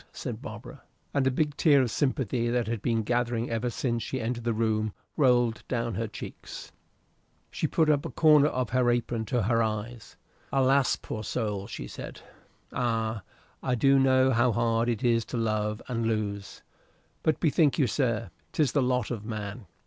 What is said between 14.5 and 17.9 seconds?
hard it is to love and lose; but bethink you,